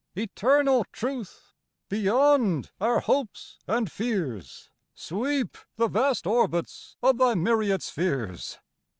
Eternal 0.17 0.83
Truth! 0.91 1.53
beyond 1.87 2.71
our 2.81 3.01
hopes 3.01 3.59
and 3.67 3.91
fears 3.91 4.71
Sweep 4.95 5.55
the 5.75 5.87
vast 5.89 6.25
orbits 6.25 6.97
of 7.03 7.19
thy 7.19 7.35
myriad 7.35 7.83
spheres! 7.83 8.57